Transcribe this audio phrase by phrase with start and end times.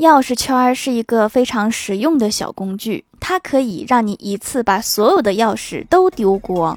[0.00, 6.74] 钥匙圈是一个非常实用的小工具，它可以让你一次把所有的钥匙都丢光。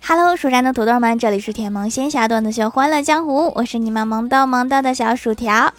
[0.00, 5.74] Hello，蜀山的土豆们，这里是甜萌仙侠段子秀《欢乐江湖》，我是你们萌逗萌逗的小薯条。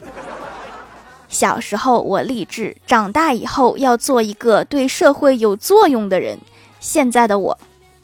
[1.28, 6.38] 小时候我立志，长大以后要做一个对社会有作用的人。
[6.80, 7.58] 现在的我。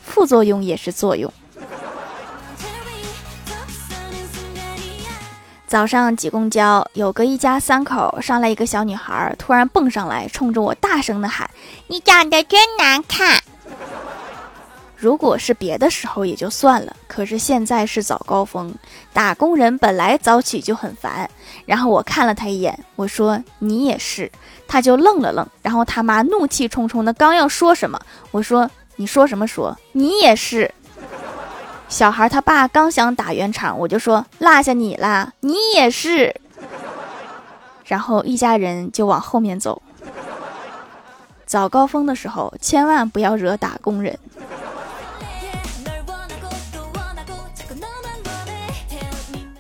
[0.08, 1.32] 副作用也是作用。
[5.68, 11.50] 早上挤公交，有个一家三口上来一个小女孩，突然蹦上来，冲着我大声的喊
[11.88, 13.42] ：“你长得真难看！”
[14.96, 18.74] 如果是别的时候也就算了，可是现在是早高峰，
[19.11, 21.30] 打工人本来早起就很烦。
[21.66, 24.32] 然后我看了他一眼，我说：“你也是。”
[24.69, 28.00] 他就愣了愣，然后他妈怒气冲冲的刚要说什么，
[28.32, 28.71] 我说。
[28.97, 29.78] 你说什么说？
[29.93, 30.74] 你也是
[31.88, 36.35] 小孩，他爸刚想打圆场，我就说落下你啦，你也是。
[37.85, 39.81] 然后一家人就往后面走。
[41.45, 44.19] 早高峰的时候，千万不要惹打工人。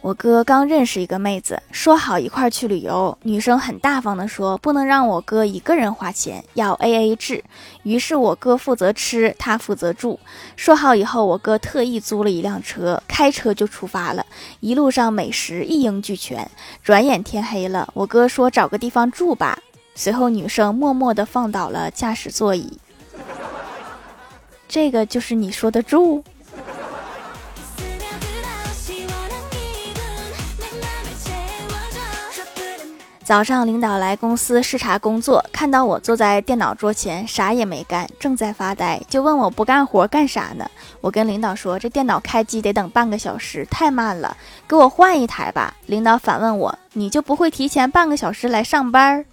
[0.07, 3.17] 我哥刚认识一个妹子，说好一块去旅游。
[3.23, 7.43] 女生很大方的说，不能让我哥一个人花钱，要 A A 制。
[7.83, 10.17] 于是我哥负责吃，他负责住。
[10.55, 14.25] 说好以后，我哥特意租了一辆车，开车就出发了。
[14.61, 16.49] 一路上美食一应俱全。
[16.81, 19.59] 转眼天黑了，我哥说找个地方住吧。
[19.93, 22.79] 随后女生默默的放倒了驾驶座椅。
[24.69, 26.23] 这个就是你说的住？
[33.27, 40.65] 早上，领导来公司视察工作，看到我坐在电脑桌前，啥也没干，正在发呆，就问我不干活干啥呢？
[41.01, 45.73] 我跟领导说，这电脑开机得等半个小时，太慢了，给我换一台吧。
[45.87, 49.25] 领导反问我，你就不会提前半个小时来上班？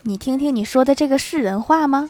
[0.00, 2.08] 你听听你说的这个是人话吗？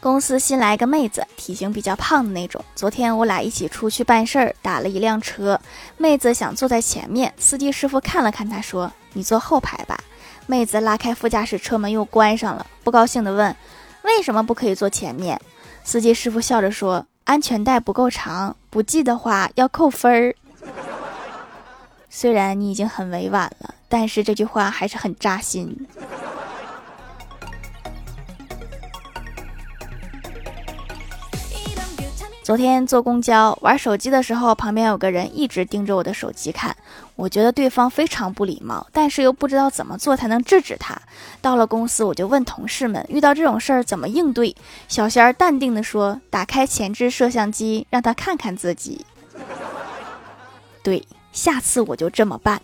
[0.00, 2.64] 公司新来个妹子，体型比较胖的那种。
[2.74, 5.60] 昨天我俩一起出去办事儿，打了一辆车。
[5.98, 10.02] 妹子想坐在前面，司机师傅看了看她，说：“你坐后排吧。”
[10.48, 13.54] 妹子拉开副驾驶车门又关上了，不高兴地问
[14.02, 15.38] ：“为什么不可以坐前面？”
[15.84, 20.34] 司机师傅笑着说：“安全带不够长，不系的话要扣分儿。
[22.08, 25.86] ”虽然你已经很委婉了，但是这句话还是很扎心。
[32.50, 36.76] 昨天坐公交玩手机的时候，旁边有个人一直盯着我的手机看，
[37.14, 41.00] 我觉得对方非常不礼貌，但是又不知道怎么做才能制止他。
[41.40, 44.56] 到了公司，我就问同事们，遇到这种事儿怎么应对？
[44.88, 49.06] 小仙儿淡定地说：“打开前置摄像机，让他看看自己。”
[50.82, 52.60] 对，下次我就这么办。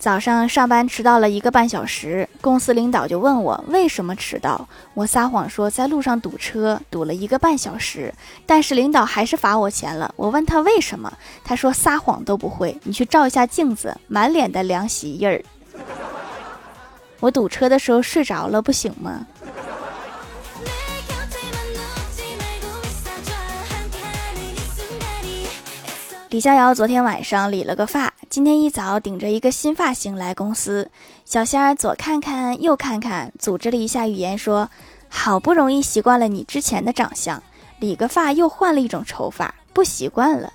[0.00, 4.66] 早上上班迟到了一个半小时，公司领导就问我为什么迟到。
[4.94, 8.14] 我撒谎说在路上堵车，堵了一个半小时，
[8.46, 10.10] 但是领导还是罚我钱了。
[10.16, 11.12] 我问他为什么，
[11.44, 15.44] 他说撒谎都不会，你去照一下镜子，满脸的凉席印儿。
[17.20, 19.26] 我堵车的时候睡着了，不行吗？
[26.30, 30.88] 李逍遥昨天晚上理了个发，今天一早顶着一个新发型来公司。
[31.24, 34.70] 小仙儿左看看右看看，组织了一下语言说
[35.10, 37.42] ：“好不容易习惯了你之前的长相，
[37.80, 40.52] 理个发又换了一种丑法，不习惯了。”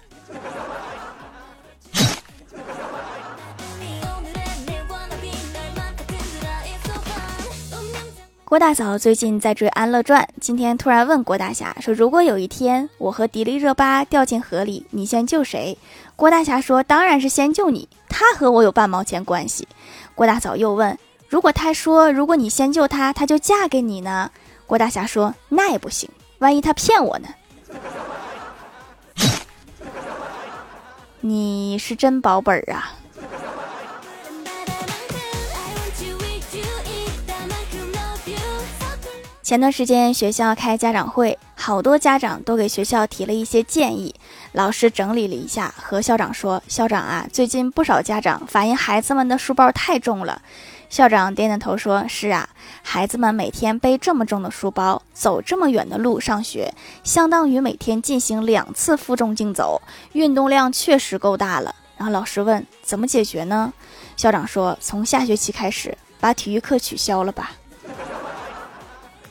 [8.56, 15.78] 郭大嫂最近在追《安乐传》，今天突然问郭大侠说：“如果有一天我和迪丽热巴掉进河里，你先救谁？”
[16.16, 19.68] 郭大侠说：“当然是先救你，他和我有半毛钱关系。”
[20.16, 20.98] 郭大嫂又问
[21.28, 24.32] ：“如果他说如果你先救他，他就嫁给你呢？”
[24.66, 27.28] 郭大侠说：“那也不行，万一他骗我呢？”
[31.20, 32.94] 你是真保本啊！
[39.46, 44.16] 前段时间学校开家长会，好多家长都给学校提了一些建议。
[44.54, 50.42] 老师整理了一下，和校长说：“校长啊，最近不少家长反映孩子们的书包太重了。”
[50.90, 52.50] 校长点点头说：“是啊，
[52.82, 59.80] 孩子们每天背这么重的书包，走这么远的路上学，相当于每天进行两次负重竞走，
[60.14, 63.72] 运动量确实够大了。”然后老师问：“怎么解决呢？”
[64.18, 67.52] 校长说：“从下学期开始，把体育课取消了吧。”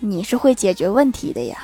[0.04, 1.56] 你是会解决问题的呀。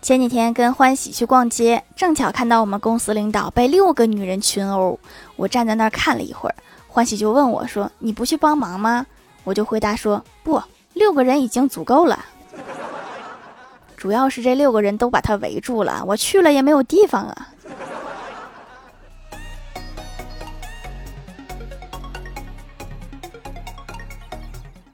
[0.00, 4.98] 前几天跟欢喜去逛街，正巧看到我们公司领导被六个女人群殴，
[5.36, 6.54] 我站在那儿看了一会儿，
[6.88, 9.04] 欢喜就问我说：“你不去帮忙吗？”
[9.44, 10.60] 我就回答说：“不，
[10.94, 12.24] 六个人已经足够了，
[13.96, 17.48] 主要是这六个人都把他围住了，我去了也没有地方啊。”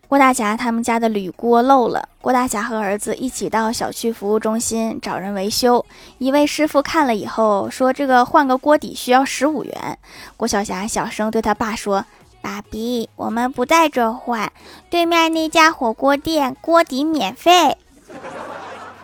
[0.09, 5.85] 郭大侠他们家的铝锅漏了，郭大侠和儿子一起到小区服务中心找人维修。
[6.19, 9.99] 一位师傅看了以后说：“这个换个锅底需要十五元。”
[10.39, 12.05] 郭小侠小声对他爸说
[12.41, 14.53] ：“爸比，我们不在这换，
[14.89, 17.77] 对面那家火锅店锅底免费。”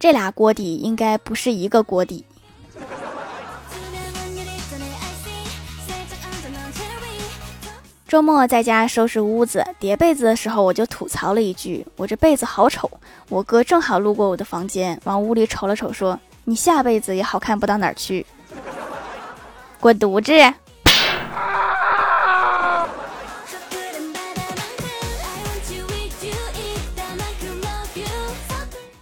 [0.00, 2.24] 这俩锅底应该不是一个锅底。
[8.08, 12.90] 周末在家收拾屋子、叠被子的时候，我就吐槽了一句：“我这被子好丑。”
[13.28, 18.24] 我哥正好路过我的房间，往屋里瞅了瞅，说：“你下辈子也好看不到哪儿去，
[19.78, 20.32] 滚犊子！”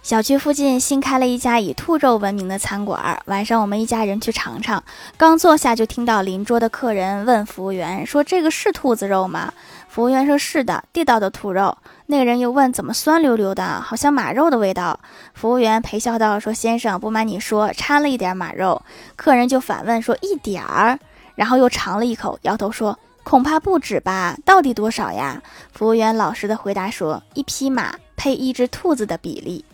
[0.07, 4.81] 小区附近新开了一家以兔肉闻名的餐馆，晚上我们一家人去尝尝。
[5.17, 9.51] 刚坐下就听到邻桌的客人问服务员说：“这个是兔子肉吗？”
[9.89, 11.77] 服务员说：“是的，地道的兔肉。”
[12.07, 14.97] 那个人又问：“怎么酸溜溜的，好像马肉的味道？”
[15.35, 18.81] 服务员陪笑道：“说先生，不瞒你说，掺了一点马肉。”
[19.17, 20.97] 客人就反问说：“一点儿？”
[21.35, 24.37] 然后又尝了一口，摇头说：“恐怕不止吧？
[24.45, 25.41] 到底多少呀？”
[25.73, 29.65] 服务员老实的回答说：“一匹马配一只兔子的比例。”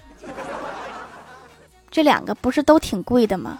[1.93, 3.59] 这两个不是都挺贵的吗？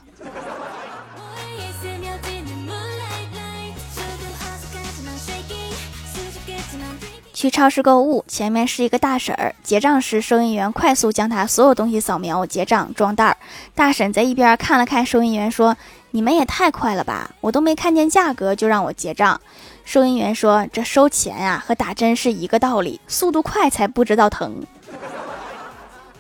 [7.32, 13.38] 去超市购物，前面是一个大婶儿，结账时收银员快速将她所有东西扫描结账装袋儿。
[13.76, 15.78] 大婶在一边看了看收银员，说
[16.10, 19.40] ：“你们也太快了吧，我都没看见价格就让我结账。”
[19.86, 24.66] 收银员说：“这收钱啊和打针是一个道理，速度快才不知道疼。”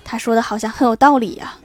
[0.06, 1.56] 他说的好像很有道理呀。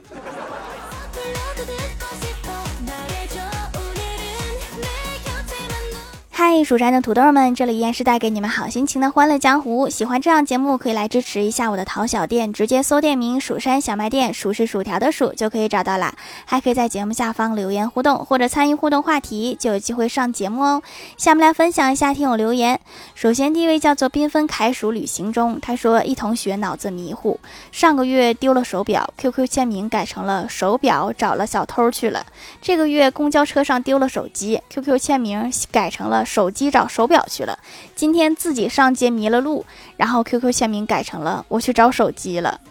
[6.41, 9.89] 嗨，蜀山的土豆们，这里依然是带给你们好心情的欢乐江湖。
[9.89, 16.15] 喜欢这样节目，可以来支持一下我的淘小店，直接搜店名“蜀山小卖店”，数是薯条的数就可以找到啦。
[16.45, 20.81] 还可以在节目下方留言互动，或者参与互动话题，就有机会上节目哦。
[21.17, 22.79] 下面来分享一下听友留言。
[23.15, 27.37] 首先第一位叫做缤纷凯鼠旅行中，他说一同学脑子迷糊，
[27.73, 32.25] 上个月丢了手表，QQ 签名改成了手表找了小偷去了。
[32.61, 36.25] 这个月公交车上丢了手机，QQ 签名改成了。
[36.29, 37.57] 手机找手表去了，
[37.95, 39.65] 今天自己上街迷了路，
[39.97, 42.61] 然后 QQ 签名改成了我去找手机了，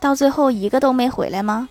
[0.00, 1.68] 到最后一个都没回来吗？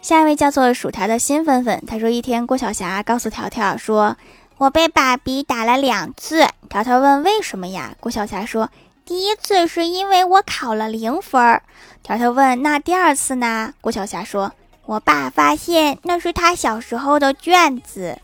[0.00, 4.16] 下一位叫做薯条的新粉粉，他说一天郭晓霞告诉条条说，
[4.58, 7.96] 我被爸比打了两次，条条问为什么呀？
[7.98, 8.70] 郭晓霞说。
[9.08, 11.62] 第一次是因为我考了零分儿，
[12.02, 14.52] 条条问：“那第二次呢？”郭晓霞说
[14.84, 18.18] ：“我爸发现那是他小时候的卷子。”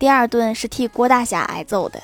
[0.00, 2.02] 第二顿是替郭大侠挨揍的。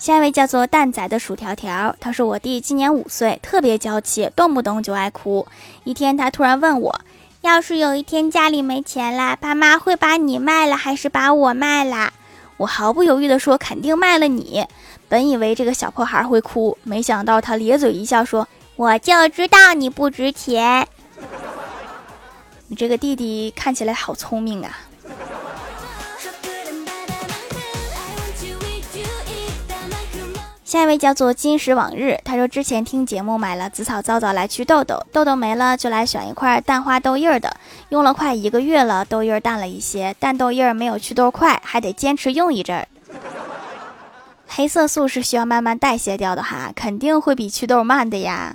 [0.00, 5.46] 下一位叫做蛋仔的薯条条，他说：“我弟今年五岁，特别娇气，动不动就爱哭。
[5.84, 7.00] 一天，他突然问我。”
[7.42, 12.12] 要是有一天家里没钱了，爸妈会把你卖了还是把我卖了？
[12.58, 14.66] 我毫不犹豫地说：“肯定卖了你。”
[15.08, 20.86] 本以为这个小破孩会哭，没想到他咧嘴一笑说：“我就知道你不值钱。”
[22.68, 24.78] 你这个弟弟看起来好聪明啊！
[30.70, 37.56] 下一位叫做今时往日，他说之前听节目买了紫草皂皂来祛痘痘，痘痘没了就来选一块淡化痘印儿的，
[37.88, 42.86] 用了快一个月了，痘印儿淡了一些，但痘印儿没有祛痘快，还得坚持用一阵儿。
[44.46, 48.54] 黑色素是需要慢慢代谢掉的哈，肯定会比祛痘慢的呀。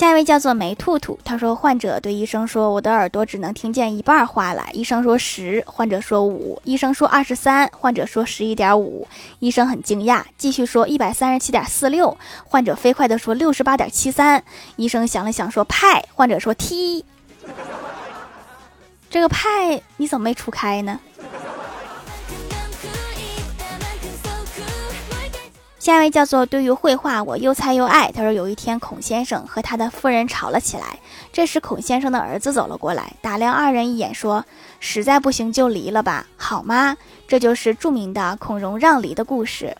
[0.00, 9.06] 下一位叫做梅兔兔，他说患者对医生说：“我的耳朵只能听见一半话了。”医生说十，患者说五，医生说二十三，患者说十一点五。
[9.40, 12.16] 医生很惊讶，继续说一百三十七点四六，
[12.46, 14.42] 患者飞快地说六十八点七三。
[14.76, 17.04] 医生想了想说派，患者说 t，
[19.10, 20.98] 这个派你怎么没除开呢？
[25.80, 28.12] 下一位叫做对于绘画我又菜又爱。
[28.12, 31.00] 他说有一天孔先生和他的夫人吵了起来，
[31.32, 34.44] 这时孔先生的儿子走了过来，打量二人一眼，说
[34.78, 39.74] ：“实在不行就离了吧，好吗？”这就是著名的孔融让梨的故事。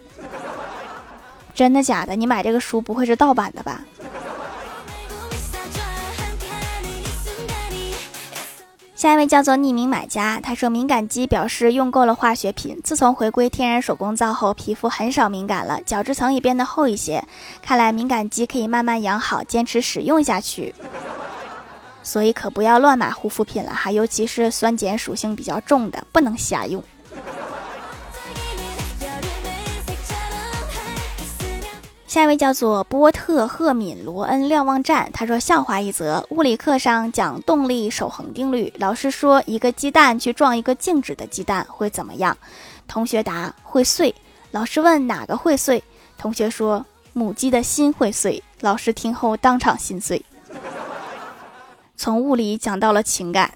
[1.55, 2.17] 真的假的？
[2.17, 3.83] 你买这个书不会是盗版的吧？
[9.01, 12.79] 下一位叫做匿名买家，他说敏感肌表示用够了化学品。
[12.85, 17.25] 自从回归天然手工皂后，皮肤很少敏感了，角质层也变得厚一些。
[17.63, 20.75] 看来敏感肌可以慢慢养好，坚持使用下去。
[22.03, 26.85] 所以可不要乱买护肤品了哈，尤其是酸碱属性比较重的，不能瞎用。
[32.11, 42.37] 下一位叫做波特赫敏罗恩瞭望站，他说笑话一则：物理课上讲动力守恒定律，老师说一个鸡蛋去撞一个静止的鸡蛋会怎么样？
[42.89, 44.13] 同学答会碎。
[44.51, 45.81] 老师问哪个会碎？
[46.19, 48.43] 同学说母鸡的心会碎。
[48.61, 50.21] 老师听后当场心碎。
[51.97, 53.53] 从物理讲到了情感。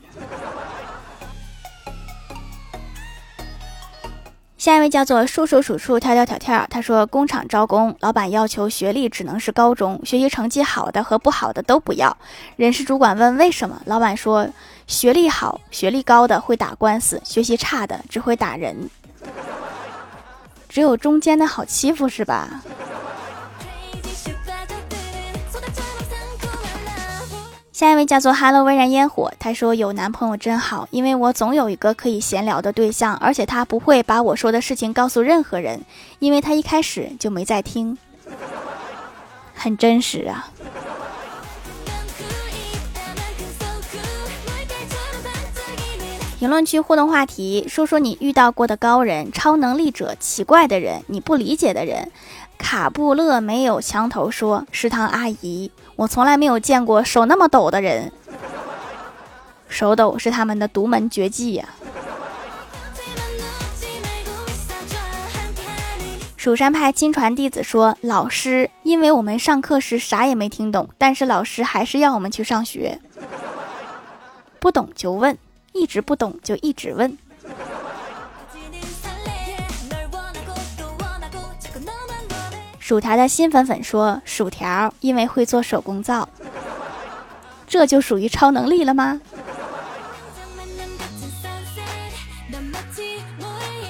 [4.64, 12.16] 下一位叫做数数数数跳跳跳跳，他说工厂招工，老板要求学历只能是高中，学习成绩好的和不好的都不要。
[12.56, 14.48] 人事主管问为什么，老板说
[14.86, 18.88] 学历好、学历高的会打官司，学习差的只会打人，
[20.66, 22.62] 只有中间的好欺负是吧？
[27.84, 35.82] 下一位叫做 Hello 微燃烟火，他说有男朋友真好，因为我总有一个可以闲聊的对象，而且他不会把我说的事情告诉任何人，
[36.18, 37.98] 因为他一开始就没在听，
[39.54, 40.48] 很真实啊。
[46.40, 52.10] 评论区互动话题：说说你遇到过的高人、超能力者、奇怪的人、你不理解的人。
[52.56, 58.10] 卡布勒没有墙头说：“食堂阿姨。”我从来没有见过手那么抖的人，
[59.68, 61.68] 手抖是他们的独门绝技呀。
[66.36, 73.00] 蜀山派亲传弟子说：“老师，因为我们上课时啥也没听懂，但是老师还是要我们去上学。
[74.60, 75.38] 不懂就问，
[75.72, 77.16] 一直不懂就一直问。”
[82.86, 86.28] 薯条的新粉粉说：“薯条因为会做手工皂，
[87.66, 89.22] 这就属于超能力了吗？”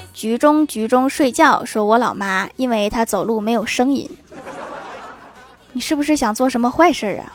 [0.14, 4.08] 局中局中睡觉说：“我老妈因为她走路没有声音，
[5.72, 7.32] 你是不是想做什么坏事啊？”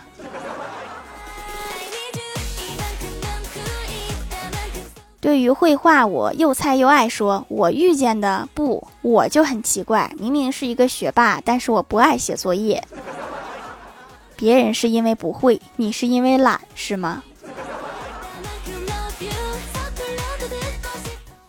[5.21, 7.45] 对于绘画，我又菜又爱说。
[7.49, 10.11] 我遇见的不，我就很奇怪。
[10.17, 12.83] 明明是一个学霸，但是我不爱写作业。
[14.35, 17.23] 别人是因为不会，你是因为懒，是吗？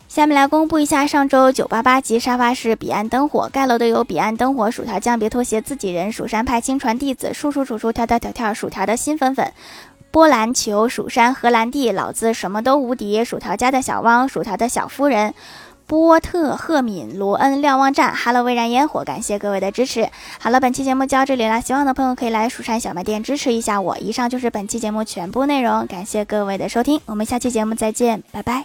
[0.07, 9.53] 下面来公布一下上周九八八级沙发是彼岸灯火盖楼的有彼岸灯火、薯条酱、别拖鞋、自己人、蜀山派亲传弟子、叔叔叔叔跳跳跳跳、薯条的新粉粉。
[10.11, 13.23] 波兰球、蜀山、荷兰弟，老子什么都无敌。
[13.23, 15.33] 薯条家的小汪，薯条的小夫人，
[15.91, 20.07] 波特、赫敏、罗恩、瞭望站哈喽微燃烟火，感谢各位的支持。
[20.39, 23.97] 好了，本期节目就到这里了，希望的朋友可以来蜀山小卖店支持一下我。
[23.97, 28.63] 以上就是本期节目全部内容，感谢各位的收听，我们下期节目再见，拜拜。